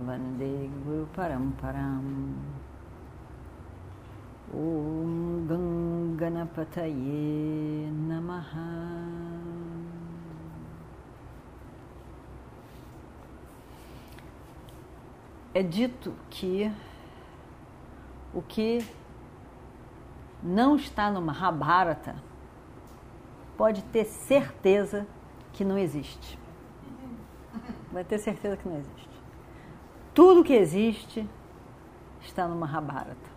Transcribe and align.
Vande 0.00 0.70
Guru 0.84 1.08
Paramparam 1.14 2.02
Om 4.52 5.46
Ganganapataye 6.16 7.90
Namaha 8.08 9.02
É 15.54 15.62
dito 15.62 16.14
que 16.30 16.72
o 18.32 18.40
que 18.40 18.82
não 20.42 20.76
está 20.76 21.10
no 21.10 21.20
Mahabharata 21.20 22.16
pode 23.56 23.82
ter 23.84 24.06
certeza 24.06 25.06
que 25.52 25.62
não 25.62 25.76
existe. 25.76 26.38
Vai 27.92 28.02
ter 28.02 28.18
certeza 28.18 28.56
que 28.56 28.66
não 28.66 28.78
existe. 28.78 29.11
Tudo 30.14 30.44
que 30.44 30.52
existe 30.52 31.26
está 32.20 32.46
no 32.46 32.54
Mahabharata. 32.54 33.32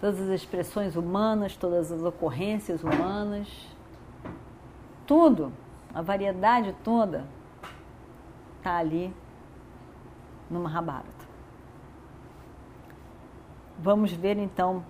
Todas 0.00 0.20
as 0.20 0.28
expressões 0.28 0.96
humanas, 0.96 1.54
todas 1.56 1.92
as 1.92 2.02
ocorrências 2.02 2.82
humanas, 2.82 3.48
tudo, 5.06 5.52
a 5.92 6.00
variedade 6.00 6.74
toda 6.82 7.26
está 8.56 8.76
ali 8.76 9.14
no 10.50 10.60
Mahabharata. 10.60 11.28
Vamos 13.78 14.12
ver 14.12 14.38
então 14.38 14.84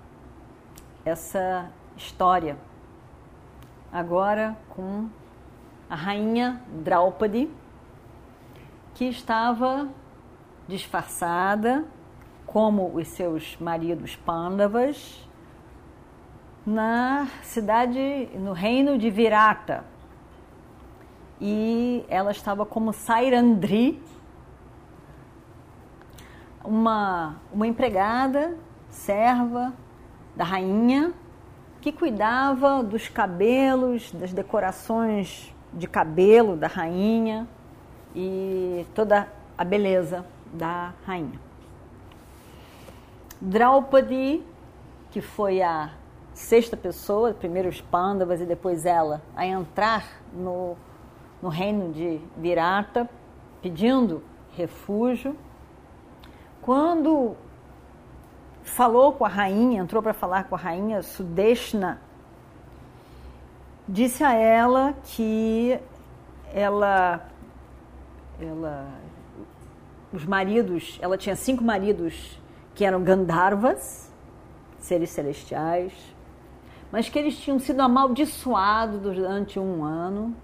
essa 1.05 1.71
história 1.97 2.57
agora 3.93 4.57
com 4.71 5.09
a 5.89 5.97
rainha 5.97 6.63
Draupadi, 6.83 7.51
que 8.95 9.07
estava 9.07 9.89
disfarçada 10.71 11.85
como 12.47 12.95
os 12.95 13.09
seus 13.09 13.57
maridos 13.61 14.17
Pandavas 14.17 15.29
na 16.65 17.27
cidade, 17.43 18.29
no 18.35 18.53
reino 18.53 18.97
de 18.97 19.11
Virata. 19.11 19.85
E 21.41 22.05
ela 22.09 22.31
estava 22.31 22.65
como 22.65 22.93
Sairandri, 22.93 24.01
uma, 26.63 27.37
uma 27.53 27.67
empregada, 27.67 28.57
serva 28.91 29.73
da 30.37 30.45
rainha, 30.45 31.13
que 31.81 31.91
cuidava 31.91 32.83
dos 32.83 33.09
cabelos, 33.09 34.13
das 34.13 34.33
decorações 34.33 35.55
de 35.73 35.87
cabelo 35.87 36.57
da 36.57 36.67
rainha 36.67 37.49
e 38.15 38.85
toda 38.95 39.29
a 39.57 39.65
beleza 39.65 40.25
da 40.53 40.93
rainha. 41.07 41.41
Draupadi, 43.41 44.43
que 45.11 45.21
foi 45.21 45.63
a 45.63 45.91
sexta 46.35 46.77
pessoa, 46.77 47.33
primeiro 47.33 47.69
os 47.69 47.81
Pandavas 47.81 48.41
e 48.41 48.45
depois 48.45 48.85
ela, 48.85 49.23
a 49.35 49.47
entrar 49.47 50.05
no, 50.33 50.77
no 51.43 51.49
reino 51.49 51.93
de 51.93 52.21
Virata, 52.37 53.09
pedindo 53.63 54.23
refúgio. 54.57 55.37
Quando 56.63 57.37
falou 58.63 59.13
com 59.13 59.25
a 59.25 59.29
rainha, 59.29 59.81
entrou 59.81 60.03
para 60.03 60.13
falar 60.13 60.45
com 60.45 60.55
a 60.55 60.59
rainha 60.59 61.03
Sudeshna, 61.03 62.01
disse 63.89 64.23
a 64.23 64.35
ela 64.35 64.95
que 65.03 65.79
ela, 66.53 67.27
ela, 68.41 68.87
os 70.13 70.25
maridos, 70.25 70.99
ela 71.01 71.17
tinha 71.17 71.37
cinco 71.37 71.63
maridos 71.63 72.39
que 72.75 72.85
eram 72.85 73.03
Gandharvas, 73.03 74.13
seres 74.79 75.11
celestiais, 75.11 75.93
mas 76.91 77.09
que 77.09 77.19
eles 77.19 77.39
tinham 77.39 77.59
sido 77.59 77.81
amaldiçoados 77.81 79.01
durante 79.01 79.59
um 79.59 79.85
ano 79.85 80.35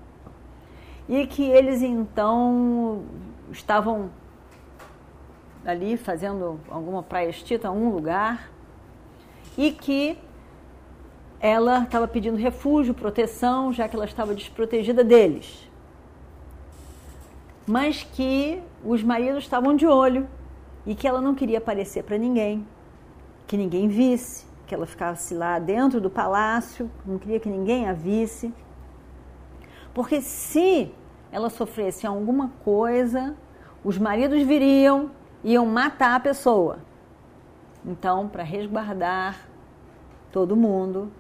e 1.09 1.27
que 1.27 1.43
eles 1.43 1.83
então 1.83 3.05
estavam 3.51 4.11
ali 5.65 5.97
fazendo 5.97 6.61
alguma 6.71 7.03
praestita, 7.03 7.71
um 7.71 7.91
lugar, 7.91 8.51
e 9.59 9.73
que 9.73 10.17
ela 11.41 11.83
estava 11.83 12.07
pedindo 12.07 12.37
refúgio, 12.37 12.95
proteção, 12.95 13.73
já 13.73 13.89
que 13.89 13.97
ela 13.97 14.05
estava 14.05 14.35
desprotegida 14.35 15.03
deles. 15.03 15.69
Mas 17.67 18.05
que 18.05 18.63
os 18.85 19.03
maridos 19.03 19.45
estavam 19.45 19.75
de 19.75 19.87
olho 19.87 20.29
e 20.87 20.95
que 20.95 21.07
ela 21.07 21.21
não 21.21 21.35
queria 21.35 21.59
aparecer 21.59 22.05
para 22.05 22.17
ninguém, 22.17 22.67
que 23.47 23.57
ninguém 23.57 23.89
visse, 23.89 24.47
que 24.67 24.75
ela 24.75 24.87
ficasse 24.87 25.35
lá 25.35 25.59
dentro 25.59 26.01
do 26.01 26.09
palácio, 26.09 26.91
não 27.05 27.19
queria 27.19 27.41
que 27.41 27.49
ninguém 27.49 27.89
a 27.89 27.93
visse. 27.93 28.53
Porque 29.93 30.21
se 30.21 30.93
ela 31.33 31.51
sofresse 31.51 32.07
alguma 32.07 32.51
coisa, 32.65 33.37
os 33.85 33.99
maridos 33.99 34.43
viriam 34.43 35.11
iam 35.47 35.65
matar 35.65 36.17
a 36.17 36.21
pessoa. 36.21 36.79
Então, 37.85 38.29
para 38.29 38.43
resguardar 38.43 39.49
todo 40.33 40.57
mundo, 40.57 41.11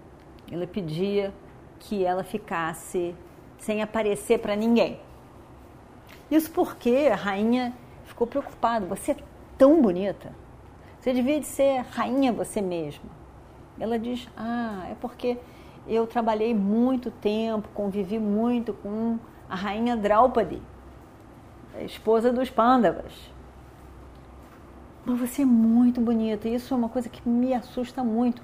ele 0.51 0.67
pedia 0.67 1.33
que 1.79 2.05
ela 2.05 2.25
ficasse 2.25 3.15
sem 3.59 3.83
aparecer 3.83 4.41
para 4.41 4.57
ninguém. 4.57 4.99
Isso 6.31 6.51
porque 6.51 7.09
a 7.11 7.15
rainha 7.15 7.73
ficou 8.05 8.27
preocupada. 8.27 8.87
Você 8.87 9.13
é 9.13 9.17
tão 9.57 9.81
bonita. 9.81 10.33
Você 10.99 11.13
devia 11.13 11.39
de 11.39 11.47
ser 11.47 11.85
rainha 11.93 12.33
você 12.33 12.61
mesma. 12.61 13.09
Ela 13.79 13.99
diz: 13.99 14.29
Ah, 14.37 14.87
é 14.91 14.95
porque 15.01 15.39
eu 15.87 16.07
trabalhei 16.07 16.53
muito 16.55 17.11
tempo, 17.11 17.69
convivi 17.75 18.19
muito 18.19 18.73
com 18.75 19.19
a 19.49 19.55
rainha 19.55 19.97
Draupadi, 19.97 20.61
a 21.79 21.83
esposa 21.83 22.33
dos 22.33 22.51
Pandavas. 22.51 23.13
Mas 25.05 25.21
você 25.21 25.43
é 25.43 25.45
muito 25.45 26.01
bonita. 26.01 26.49
Isso 26.49 26.75
é 26.75 26.77
uma 26.77 26.89
coisa 26.89 27.09
que 27.09 27.27
me 27.29 27.55
assusta 27.55 28.03
muito. 28.03 28.43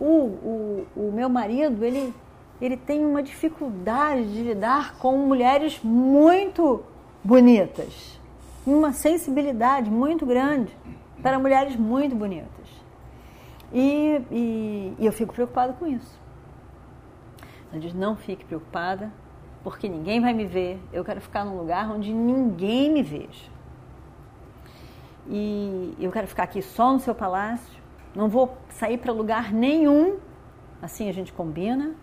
O, 0.00 0.06
o, 0.06 0.86
o 0.96 1.12
meu 1.12 1.28
marido, 1.28 1.84
ele, 1.84 2.12
ele 2.60 2.76
tem 2.76 3.06
uma 3.06 3.22
dificuldade 3.22 4.32
de 4.32 4.42
lidar 4.42 4.96
com 4.98 5.16
mulheres 5.18 5.78
muito 5.84 6.82
bonitas. 7.22 8.18
Uma 8.66 8.92
sensibilidade 8.92 9.90
muito 9.90 10.26
grande 10.26 10.76
para 11.22 11.38
mulheres 11.38 11.76
muito 11.76 12.14
bonitas. 12.14 12.48
E, 13.72 14.20
e, 14.30 14.94
e 14.98 15.06
eu 15.06 15.12
fico 15.12 15.32
preocupada 15.32 15.72
com 15.72 15.86
isso. 15.86 16.20
Ela 17.70 17.80
diz: 17.80 17.94
não 17.94 18.16
fique 18.16 18.44
preocupada, 18.44 19.10
porque 19.62 19.88
ninguém 19.88 20.20
vai 20.20 20.32
me 20.32 20.44
ver. 20.44 20.80
Eu 20.92 21.04
quero 21.04 21.20
ficar 21.20 21.44
num 21.44 21.56
lugar 21.56 21.90
onde 21.90 22.12
ninguém 22.12 22.92
me 22.92 23.02
veja 23.02 23.50
e 25.30 25.94
eu 25.98 26.10
quero 26.10 26.26
ficar 26.26 26.42
aqui 26.42 26.60
só 26.60 26.92
no 26.92 26.98
seu 26.98 27.14
palácio, 27.14 27.80
não 28.14 28.28
vou 28.28 28.56
sair 28.68 28.98
para 28.98 29.12
lugar 29.12 29.52
nenhum, 29.52 30.18
assim 30.82 31.08
a 31.08 31.12
gente 31.12 31.32
combina, 31.32 31.94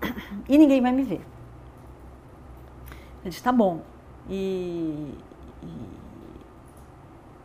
e 0.48 0.56
ninguém 0.56 0.80
vai 0.80 0.90
me 0.90 1.02
ver. 1.02 1.20
Ele 3.28 3.30
disse, 3.30 3.42
tá 3.42 3.52
bom, 3.52 3.82
e, 4.26 5.12
e 5.62 5.68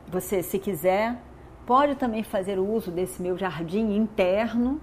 você, 0.07 0.41
se 0.41 0.57
quiser, 0.57 1.21
pode 1.65 1.95
também 1.95 2.23
fazer 2.23 2.57
uso 2.57 2.89
desse 2.89 3.21
meu 3.21 3.37
jardim 3.37 3.93
interno, 3.93 4.79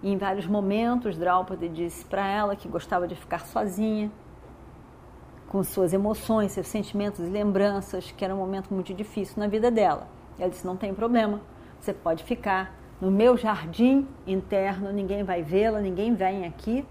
e 0.00 0.12
em 0.12 0.16
vários 0.16 0.46
momentos, 0.46 1.18
Draupadi 1.18 1.68
disse 1.68 2.04
para 2.04 2.24
ela 2.24 2.54
que 2.54 2.68
gostava 2.68 3.08
de 3.08 3.16
ficar 3.16 3.40
sozinha, 3.46 4.12
com 5.48 5.64
suas 5.64 5.92
emoções, 5.92 6.52
seus 6.52 6.68
sentimentos 6.68 7.26
e 7.26 7.28
lembranças, 7.28 8.12
que 8.12 8.24
era 8.24 8.32
um 8.32 8.38
momento 8.38 8.72
muito 8.72 8.94
difícil 8.94 9.40
na 9.40 9.48
vida 9.48 9.72
dela. 9.72 10.06
Ela 10.38 10.50
disse: 10.50 10.64
Não 10.64 10.76
tem 10.76 10.94
problema, 10.94 11.40
você 11.80 11.92
pode 11.92 12.22
ficar 12.22 12.72
no 13.00 13.10
meu 13.10 13.36
jardim 13.36 14.06
interno, 14.24 14.92
ninguém 14.92 15.24
vai 15.24 15.42
vê-la, 15.42 15.80
ninguém 15.80 16.14
vem 16.14 16.46
aqui, 16.46 16.86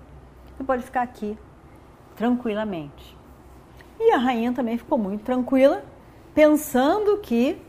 você 0.58 0.66
pode 0.66 0.84
ficar 0.84 1.02
aqui 1.02 1.38
tranquilamente. 2.16 3.21
E 4.04 4.12
a 4.12 4.18
rainha 4.18 4.52
também 4.52 4.78
ficou 4.78 4.98
muito 4.98 5.24
tranquila 5.24 5.84
pensando 6.34 7.18
que 7.18 7.62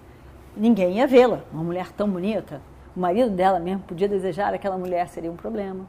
ninguém 0.57 0.97
ia 0.97 1.07
vê-la, 1.07 1.43
uma 1.53 1.63
mulher 1.63 1.93
tão 1.93 2.09
bonita. 2.09 2.63
O 2.97 3.01
marido 3.01 3.31
dela 3.31 3.61
mesmo 3.61 3.83
podia 3.83 4.09
desejar 4.09 4.55
aquela 4.55 4.79
mulher, 4.79 5.09
seria 5.09 5.31
um 5.31 5.37
problema. 5.37 5.85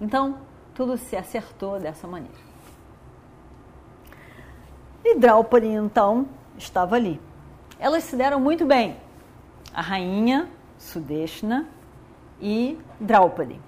Então, 0.00 0.38
tudo 0.72 0.96
se 0.96 1.16
acertou 1.16 1.80
dessa 1.80 2.06
maneira. 2.06 2.46
E 5.04 5.18
Draupadi, 5.18 5.66
então, 5.66 6.26
estava 6.56 6.94
ali. 6.94 7.20
Elas 7.78 8.04
se 8.04 8.14
deram 8.14 8.38
muito 8.40 8.64
bem. 8.64 8.96
A 9.74 9.82
rainha 9.82 10.48
Sudeshna 10.78 11.66
e 12.40 12.78
Draupadi. 13.00 13.60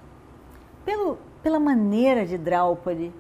Pelo, 0.85 1.19
pela 1.43 1.59
maneira 1.59 2.25
de 2.25 2.39
Draupadi, 2.39 3.13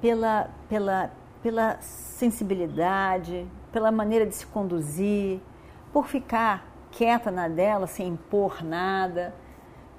pela, 0.00 0.48
pela, 0.68 1.10
pela 1.46 1.76
sensibilidade, 1.80 3.46
pela 3.70 3.92
maneira 3.92 4.26
de 4.26 4.34
se 4.34 4.44
conduzir, 4.44 5.40
por 5.92 6.08
ficar 6.08 6.66
quieta 6.90 7.30
na 7.30 7.46
dela, 7.46 7.86
sem 7.86 8.08
impor 8.08 8.64
nada, 8.64 9.32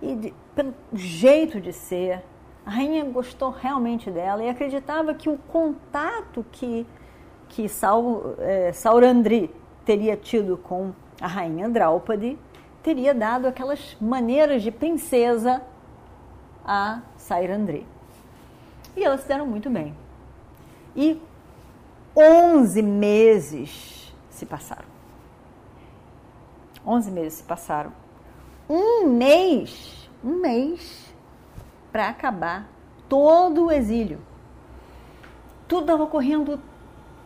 e 0.02 0.14
de, 0.14 0.34
pelo 0.54 0.74
jeito 0.92 1.62
de 1.62 1.72
ser. 1.72 2.22
A 2.66 2.70
rainha 2.70 3.06
gostou 3.06 3.50
realmente 3.50 4.12
dela 4.12 4.44
e 4.44 4.50
acreditava 4.50 5.14
que 5.14 5.30
o 5.30 5.38
contato 5.38 6.46
que, 6.52 6.86
que 7.48 7.66
é, 8.40 8.74
Saurandri 8.74 9.50
teria 9.86 10.18
tido 10.18 10.58
com 10.58 10.92
a 11.22 11.28
rainha 11.28 11.70
Draupadi 11.70 12.38
teria 12.84 13.14
dado 13.14 13.48
aquelas 13.48 13.96
maneiras 14.02 14.62
de 14.62 14.70
princesa 14.70 15.62
a 16.66 17.04
Sairandri. 17.16 17.88
E 18.98 19.04
elas 19.06 19.22
se 19.22 19.30
deram 19.30 19.48
muito 19.48 19.70
bem. 19.70 19.96
E 20.94 21.22
11 22.18 22.82
meses 22.82 24.12
se 24.32 24.44
passaram. 24.44 24.88
11 26.84 27.12
meses 27.12 27.34
se 27.34 27.44
passaram. 27.44 27.94
Um 28.68 29.08
mês, 29.08 30.10
um 30.24 30.42
mês 30.42 31.14
para 31.92 32.10
acabar 32.10 32.68
todo 33.08 33.66
o 33.66 33.72
exílio. 33.72 34.20
Tudo 35.68 35.82
estava 35.82 36.08
correndo 36.08 36.60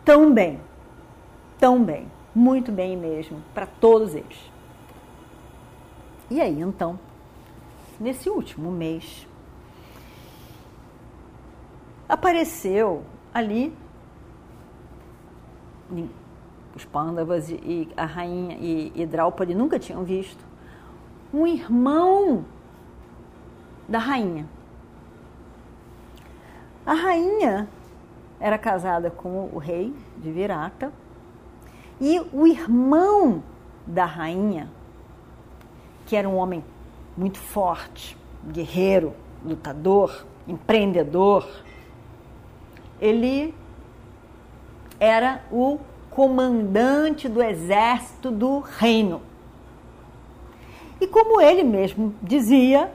tão 0.04 0.30
bem, 0.30 0.60
tão 1.58 1.82
bem, 1.82 2.06
muito 2.34 2.70
bem 2.70 2.94
mesmo, 2.94 3.42
para 3.54 3.64
todos 3.64 4.14
eles. 4.14 4.50
E 6.30 6.38
aí, 6.38 6.60
então, 6.60 6.98
nesse 7.98 8.28
último 8.28 8.70
mês, 8.70 9.26
apareceu 12.08 13.04
ali 13.32 13.74
os 16.74 16.84
Pandavas 16.84 17.50
e 17.50 17.88
a 17.96 18.04
rainha 18.04 18.56
e, 18.58 18.92
e 18.94 19.06
Draupadi 19.06 19.54
nunca 19.54 19.78
tinham 19.78 20.04
visto 20.04 20.44
um 21.32 21.46
irmão 21.46 22.44
da 23.88 23.98
rainha. 23.98 24.46
A 26.84 26.94
rainha 26.94 27.68
era 28.40 28.58
casada 28.58 29.10
com 29.10 29.48
o 29.52 29.58
rei 29.58 29.94
de 30.18 30.30
Virata 30.30 30.92
e 32.00 32.20
o 32.32 32.46
irmão 32.46 33.42
da 33.86 34.04
rainha, 34.04 34.68
que 36.06 36.16
era 36.16 36.28
um 36.28 36.36
homem 36.36 36.64
muito 37.16 37.38
forte, 37.38 38.16
guerreiro, 38.46 39.14
lutador, 39.44 40.24
empreendedor, 40.46 41.48
ele 43.00 43.54
era 45.02 45.42
o 45.50 45.80
comandante 46.10 47.28
do 47.28 47.42
exército 47.42 48.30
do 48.30 48.60
reino. 48.60 49.20
E 51.00 51.08
como 51.08 51.40
ele 51.40 51.64
mesmo 51.64 52.14
dizia, 52.22 52.88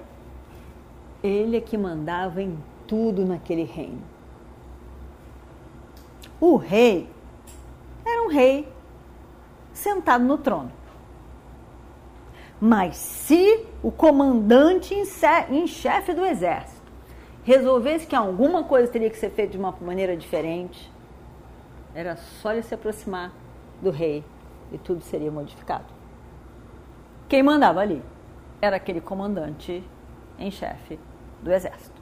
ele 1.21 1.57
é 1.57 1.59
que 1.59 1.77
mandava 1.77 2.41
em 2.41 2.57
tudo 2.87 3.25
naquele 3.25 3.63
reino. 3.65 4.01
O 6.39 6.55
rei 6.55 7.09
era 8.05 8.23
um 8.23 8.29
rei 8.29 8.71
sentado 9.73 10.23
no 10.23 10.37
trono. 10.37 10.71
Mas 12.61 12.95
se 12.95 13.65
o 13.83 13.91
comandante 13.91 14.95
em 15.49 15.67
chefe 15.67 16.13
do 16.13 16.23
exército 16.23 16.89
resolvesse 17.43 18.07
que 18.07 18.15
alguma 18.15 18.63
coisa 18.63 18.89
teria 18.89 19.09
que 19.09 19.17
ser 19.17 19.31
feita 19.31 19.51
de 19.51 19.57
uma 19.57 19.75
maneira 19.81 20.15
diferente, 20.15 20.89
era 21.97 22.15
só 22.15 22.53
ele 22.53 22.61
se 22.61 22.75
aproximar 22.75 23.33
do 23.81 23.89
rei 23.89 24.23
e 24.71 24.77
tudo 24.77 25.01
seria 25.01 25.31
modificado. 25.31 25.85
Quem 27.27 27.41
mandava 27.41 27.79
ali 27.79 28.03
era 28.61 28.75
aquele 28.75 29.01
comandante 29.01 29.83
em 30.37 30.51
chefe 30.51 30.99
do 31.41 31.51
exército. 31.51 31.99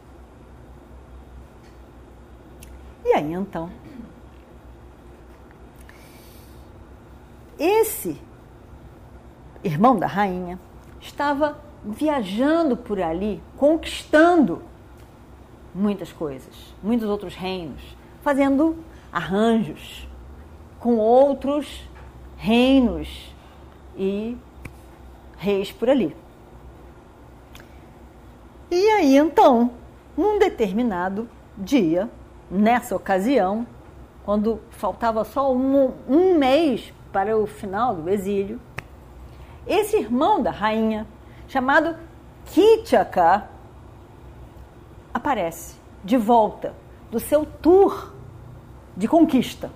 E 3.05 3.13
aí 3.13 3.31
então, 3.31 3.71
esse 7.57 8.21
irmão 9.63 9.97
da 9.97 10.07
rainha 10.07 10.59
estava 10.99 11.57
viajando 11.85 12.75
por 12.75 12.99
ali, 13.01 13.41
conquistando 13.55 14.61
muitas 15.73 16.11
coisas, 16.11 16.75
muitos 16.83 17.07
outros 17.07 17.33
reinos, 17.33 17.95
fazendo 18.21 18.83
arranjos 19.15 20.05
com 20.77 20.97
outros 20.97 21.87
reinos 22.35 23.33
e 23.95 24.37
reis 25.37 25.71
por 25.71 25.89
ali. 25.89 26.13
E 28.69 28.89
aí 28.89 29.15
então, 29.15 29.71
num 30.17 30.37
determinado 30.37 31.29
dia, 31.57 32.09
nessa 32.51 32.93
ocasião, 32.93 33.65
quando 34.25 34.59
faltava 34.69 35.23
só 35.23 35.53
um, 35.53 35.93
um 36.09 36.37
mês 36.37 36.93
para 37.13 37.37
o 37.37 37.47
final 37.47 37.95
do 37.95 38.09
exílio, 38.09 38.59
esse 39.65 39.95
irmão 39.95 40.43
da 40.43 40.51
rainha, 40.51 41.07
chamado 41.47 41.95
Kitchaka, 42.47 43.47
aparece 45.13 45.77
de 46.03 46.17
volta 46.17 46.73
do 47.09 47.19
seu 47.19 47.45
tour 47.45 48.14
de 48.95 49.07
conquista. 49.07 49.71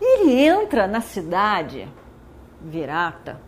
Ele 0.00 0.32
entra 0.32 0.86
na 0.86 1.00
cidade 1.00 1.88
Virata 2.60 3.40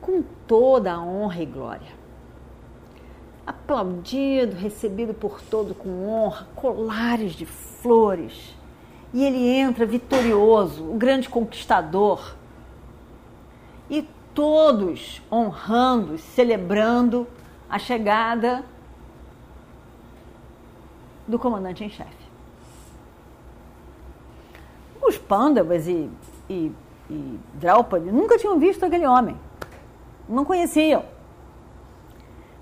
com 0.00 0.22
toda 0.46 0.92
a 0.92 1.00
honra 1.00 1.42
e 1.42 1.46
glória. 1.46 1.98
Aplaudido, 3.46 4.56
recebido 4.56 5.12
por 5.12 5.40
todo 5.40 5.74
com 5.74 6.08
honra, 6.08 6.46
colares 6.54 7.32
de 7.32 7.44
flores. 7.44 8.54
E 9.12 9.24
ele 9.24 9.48
entra 9.48 9.84
vitorioso, 9.84 10.84
o 10.84 10.94
grande 10.94 11.28
conquistador. 11.28 12.36
E 13.90 14.06
todos 14.34 15.20
honrando, 15.30 16.18
celebrando 16.18 17.26
a 17.68 17.78
chegada 17.78 18.64
do 21.28 21.38
comandante 21.38 21.84
em 21.84 21.90
chefe. 21.90 22.28
Os 25.00 25.16
Pandavas 25.16 25.86
e, 25.86 26.10
e, 26.48 26.72
e 27.08 27.38
Draupadi 27.54 28.10
nunca 28.10 28.38
tinham 28.38 28.58
visto 28.58 28.84
aquele 28.84 29.06
homem, 29.06 29.36
não 30.28 30.44
conheciam. 30.44 31.04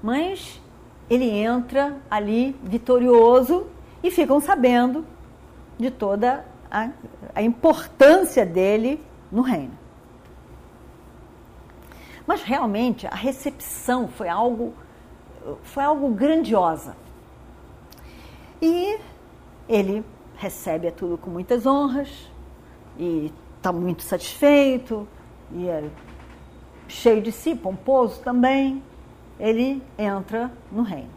Mas 0.02 0.60
ele 1.08 1.30
entra 1.30 1.96
ali 2.10 2.54
vitorioso 2.62 3.66
e 4.02 4.10
ficam 4.10 4.40
sabendo 4.40 5.04
de 5.78 5.90
toda 5.90 6.44
a, 6.70 6.90
a 7.34 7.42
importância 7.42 8.44
dele 8.44 9.02
no 9.30 9.42
reino. 9.42 9.76
Mas 12.26 12.42
realmente 12.42 13.06
a 13.06 13.14
recepção 13.14 14.08
foi 14.08 14.28
algo 14.28 14.74
foi 15.62 15.84
algo 15.84 16.08
grandiosa. 16.08 16.96
E 18.60 18.98
ele 19.68 20.04
recebe 20.36 20.90
tudo 20.90 21.18
com 21.18 21.30
muitas 21.30 21.66
honras 21.66 22.30
e 22.98 23.32
está 23.56 23.72
muito 23.72 24.02
satisfeito 24.02 25.06
e 25.52 25.68
é 25.68 25.90
cheio 26.88 27.20
de 27.22 27.32
si, 27.32 27.54
pomposo 27.54 28.20
também. 28.22 28.82
Ele 29.38 29.82
entra 29.98 30.50
no 30.72 30.82
reino. 30.82 31.10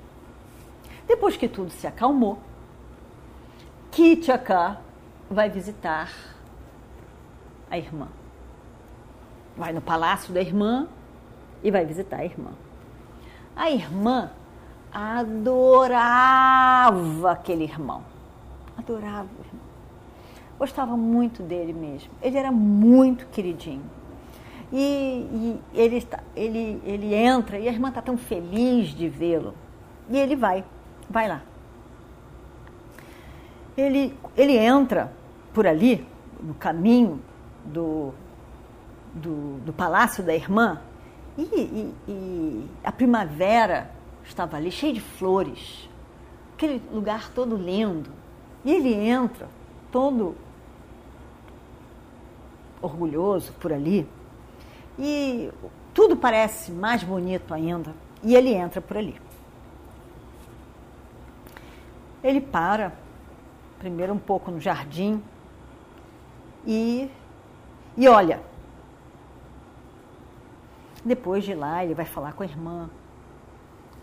Depois 1.08 1.38
que 1.38 1.48
tudo 1.48 1.72
se 1.72 1.88
acalmou, 1.88 2.38
Kitchaka 3.92 4.80
vai 5.30 5.50
visitar 5.50 6.12
a 7.70 7.78
irmã. 7.78 8.08
Vai 9.56 9.74
no 9.74 9.82
palácio 9.82 10.34
da 10.34 10.42
irmã 10.42 10.88
e 11.64 11.72
vai 11.72 11.86
visitar 11.86 12.18
a 12.18 12.26
irmã. 12.26 12.52
A 13.56 13.72
irmã 13.72 14.32
adorava 14.92 16.52
aquele 17.32 17.64
irmão. 17.64 18.04
Adorava 18.78 19.28
o 19.28 19.42
irmão. 19.46 19.62
gostava 20.58 20.98
muito 20.98 21.44
dele 21.44 21.74
mesmo. 21.74 22.12
Ele 22.22 22.38
era 22.38 22.52
muito 22.52 23.26
queridinho. 23.28 23.84
E, 24.72 24.78
e 24.78 25.60
ele, 25.74 26.08
ele, 26.36 26.82
ele 26.86 27.16
entra 27.16 27.58
e 27.58 27.68
a 27.68 27.72
irmã 27.72 27.90
está 27.90 28.02
tão 28.02 28.18
feliz 28.18 28.90
de 28.90 29.10
vê-lo. 29.10 29.54
E 30.10 30.18
ele 30.18 30.36
vai, 30.36 30.64
vai 31.10 31.28
lá. 31.28 31.42
Ele, 33.78 34.16
ele 34.36 34.58
entra 34.58 35.12
por 35.54 35.66
ali, 35.66 36.06
no 36.42 36.54
caminho 36.54 37.22
do, 37.66 38.14
do, 39.14 39.60
do 39.60 39.74
palácio 39.74 40.24
da 40.24 40.36
irmã, 40.36 40.80
e, 41.38 41.42
e, 41.42 41.96
e 42.08 42.70
a 42.84 42.92
primavera 42.92 43.90
estava 44.30 44.58
ali, 44.58 44.72
cheia 44.72 44.94
de 44.94 45.02
flores, 45.02 45.90
aquele 46.54 46.82
lugar 46.92 47.30
todo 47.32 47.56
lindo. 47.56 48.10
E 48.64 48.74
ele 48.74 48.94
entra, 48.94 49.48
todo 49.92 50.36
orgulhoso 52.82 53.54
por 53.54 53.74
ali, 53.74 54.08
e 54.98 55.50
tudo 55.94 56.16
parece 56.16 56.72
mais 56.72 57.04
bonito 57.04 57.54
ainda, 57.54 57.94
e 58.24 58.36
ele 58.36 58.54
entra 58.54 58.82
por 58.82 58.98
ali. 58.98 59.20
Ele 62.24 62.42
para, 62.42 62.94
primeiro 63.80 64.14
um 64.14 64.20
pouco 64.20 64.52
no 64.52 64.60
jardim, 64.60 65.22
e, 66.66 67.10
e 67.98 68.08
olha. 68.08 68.42
Depois 71.04 71.46
de 71.46 71.56
lá, 71.56 71.84
ele 71.84 71.94
vai 71.94 72.06
falar 72.06 72.34
com 72.34 72.44
a 72.44 72.46
irmã, 72.46 72.90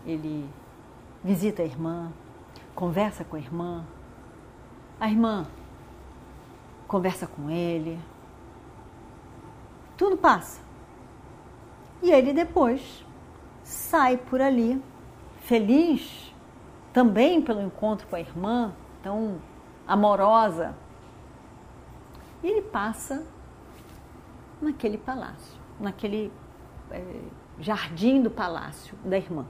ele 0.07 0.49
visita 1.23 1.61
a 1.61 1.65
irmã, 1.65 2.11
conversa 2.73 3.23
com 3.25 3.35
a 3.35 3.39
irmã, 3.39 3.85
a 4.99 5.09
irmã 5.09 5.45
conversa 6.87 7.27
com 7.27 7.49
ele, 7.49 7.99
tudo 9.97 10.15
passa. 10.15 10.61
E 12.01 12.11
ele 12.11 12.31
depois 12.31 13.05
sai 13.63 14.15
por 14.15 14.39
ali, 14.39 14.81
feliz 15.41 16.33
também 16.93 17.41
pelo 17.41 17.61
encontro 17.61 18.07
com 18.07 18.15
a 18.15 18.19
irmã, 18.19 18.73
tão 19.03 19.39
amorosa. 19.85 20.73
E 22.41 22.47
ele 22.47 22.61
passa 22.61 23.25
naquele 24.61 24.97
palácio, 24.97 25.59
naquele 25.79 26.31
é, 26.91 27.21
jardim 27.59 28.21
do 28.21 28.29
palácio 28.29 28.95
da 29.03 29.17
irmã. 29.17 29.45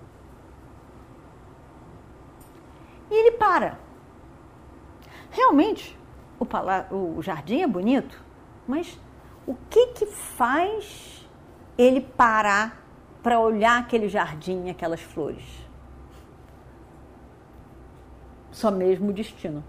E 3.10 3.14
ele 3.14 3.32
para. 3.32 3.80
Realmente, 5.32 5.98
o, 6.40 7.18
o 7.18 7.22
jardim 7.22 7.62
é 7.62 7.68
bonito, 7.68 8.24
mas 8.68 9.00
o 9.46 9.56
que 9.70 9.88
que 9.88 10.06
faz 10.06 11.28
ele 11.78 12.02
parar 12.02 12.84
para 13.22 13.40
olhar 13.40 13.80
aquele 13.80 14.10
jardim, 14.10 14.70
aquelas 14.70 15.02
flores? 15.02 15.46
Só 18.52 18.72
mesmo 18.72 19.10
o 19.10 19.14
destino. 19.14 19.64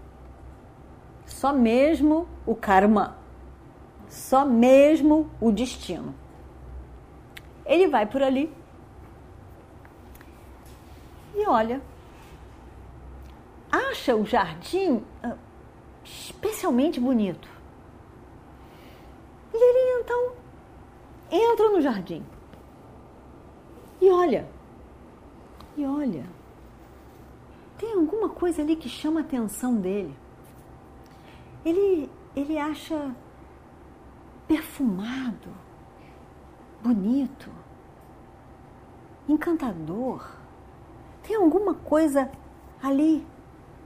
Só 1.25 1.53
mesmo 1.53 2.27
o 2.45 2.55
karma. 2.55 3.17
Só 4.07 4.43
mesmo 4.43 5.29
o 5.39 5.51
destino. 5.51 6.15
Ele 7.65 7.87
vai 7.87 8.05
por 8.07 8.23
ali 8.23 8.51
e 11.35 11.47
olha, 11.47 11.81
acha 13.99 14.15
o 14.15 14.25
jardim 14.25 15.03
ah, 15.21 15.35
especialmente 16.03 16.99
bonito. 16.99 17.49
E 19.53 19.57
ele 19.57 20.01
então 20.01 20.33
entra 21.29 21.69
no 21.69 21.81
jardim. 21.81 22.23
E 24.01 24.09
olha, 24.09 24.47
e 25.75 25.85
olha, 25.85 26.25
tem 27.77 27.93
alguma 27.93 28.29
coisa 28.29 28.61
ali 28.61 28.75
que 28.77 28.87
chama 28.87 29.19
a 29.19 29.23
atenção 29.23 29.75
dele. 29.75 30.15
Ele, 31.65 32.09
ele 32.33 32.57
acha 32.57 33.13
perfumado, 34.47 35.49
bonito, 36.81 37.51
encantador. 39.27 40.25
Tem 41.21 41.35
alguma 41.35 41.73
coisa 41.73 42.31
ali 42.81 43.27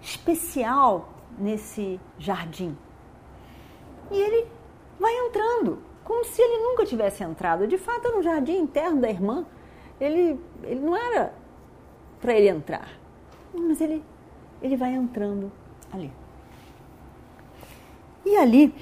especial 0.04 1.10
nesse 1.38 2.00
jardim. 2.20 2.78
E 4.12 4.20
ele 4.20 4.48
vai 5.00 5.12
entrando, 5.28 5.82
como 6.04 6.24
se 6.26 6.42
ele 6.42 6.62
nunca 6.62 6.86
tivesse 6.86 7.24
entrado. 7.24 7.66
De 7.66 7.78
fato, 7.78 8.10
no 8.12 8.22
jardim 8.22 8.58
interno 8.58 9.02
da 9.02 9.10
irmã, 9.10 9.46
ele, 10.00 10.40
ele 10.64 10.82
não 10.82 10.96
era 10.96 11.34
para 12.20 12.34
ele 12.34 12.50
entrar, 12.50 12.90
mas 13.54 13.80
ele, 13.80 14.04
ele 14.62 14.76
vai 14.76 14.94
entrando 14.94 15.52
ali. 15.92 16.12
E 18.26 18.36
ali 18.38 18.74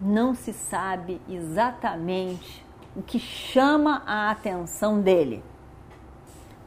não 0.00 0.34
se 0.34 0.52
sabe 0.52 1.20
exatamente 1.28 2.64
o 2.94 3.02
que 3.02 3.18
chama 3.18 4.02
a 4.06 4.30
atenção 4.30 5.00
dele. 5.00 5.42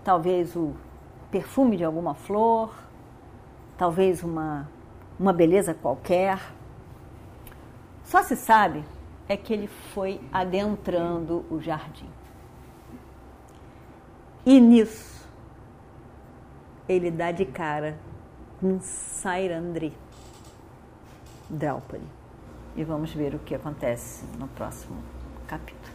Talvez 0.04 0.56
o 0.56 0.76
perfume 1.36 1.76
de 1.76 1.84
alguma 1.84 2.16
flor, 2.16 2.74
talvez 3.78 4.24
uma, 4.24 4.70
uma 5.20 5.34
beleza 5.34 5.74
qualquer. 5.74 6.40
Só 8.06 8.24
se 8.24 8.38
sabe 8.38 8.86
é 9.28 9.36
que 9.36 9.52
ele 9.52 9.68
foi 9.68 10.22
adentrando 10.32 11.46
o 11.50 11.60
jardim. 11.60 12.10
E 14.46 14.62
nisso, 14.62 15.28
ele 16.88 17.12
dá 17.12 17.34
de 17.34 17.44
cara 17.44 17.98
com 18.62 18.80
Sairandri 18.80 19.92
Draupadi. 21.50 22.08
E 22.78 22.84
vamos 22.86 23.14
ver 23.14 23.36
o 23.36 23.40
que 23.40 23.56
acontece 23.56 24.24
no 24.40 24.48
próximo 24.48 25.04
capítulo. 25.48 25.95